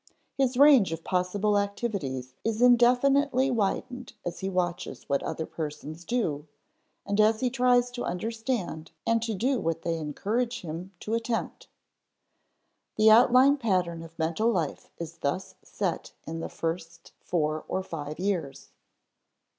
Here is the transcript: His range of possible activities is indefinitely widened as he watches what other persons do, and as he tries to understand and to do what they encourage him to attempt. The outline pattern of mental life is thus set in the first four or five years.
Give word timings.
His 0.35 0.57
range 0.57 0.91
of 0.93 1.03
possible 1.03 1.59
activities 1.59 2.33
is 2.43 2.59
indefinitely 2.59 3.51
widened 3.51 4.13
as 4.25 4.39
he 4.39 4.49
watches 4.49 5.07
what 5.07 5.21
other 5.21 5.45
persons 5.45 6.05
do, 6.05 6.47
and 7.05 7.21
as 7.21 7.39
he 7.41 7.51
tries 7.51 7.91
to 7.91 8.03
understand 8.03 8.89
and 9.05 9.21
to 9.21 9.35
do 9.35 9.59
what 9.59 9.83
they 9.83 9.97
encourage 9.99 10.61
him 10.61 10.91
to 11.01 11.13
attempt. 11.13 11.67
The 12.95 13.11
outline 13.11 13.57
pattern 13.57 14.01
of 14.01 14.17
mental 14.17 14.49
life 14.49 14.89
is 14.97 15.19
thus 15.19 15.53
set 15.61 16.13
in 16.25 16.39
the 16.39 16.49
first 16.49 17.11
four 17.19 17.63
or 17.67 17.83
five 17.83 18.17
years. 18.17 18.71